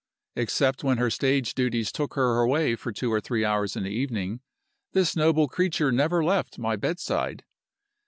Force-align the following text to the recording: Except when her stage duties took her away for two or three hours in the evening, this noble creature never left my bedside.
Except 0.35 0.83
when 0.83 0.97
her 0.97 1.11
stage 1.11 1.53
duties 1.53 1.91
took 1.91 2.15
her 2.15 2.39
away 2.41 2.75
for 2.75 2.91
two 2.91 3.13
or 3.13 3.21
three 3.21 3.45
hours 3.45 3.75
in 3.75 3.83
the 3.83 3.91
evening, 3.91 4.41
this 4.93 5.15
noble 5.15 5.47
creature 5.47 5.91
never 5.91 6.23
left 6.23 6.57
my 6.57 6.75
bedside. 6.75 7.43